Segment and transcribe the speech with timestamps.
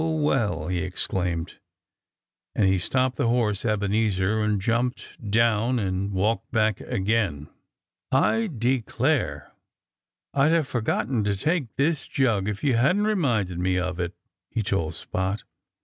[0.03, 1.59] well!" he exclaimed.
[2.55, 7.49] And he stopped the horse Ebenezer and jumped down and walked back again.
[8.11, 9.51] "I declare
[10.33, 14.15] I'd have forgotten to take this jug if you hadn't reminded me of it,"
[14.49, 15.43] he told Spot.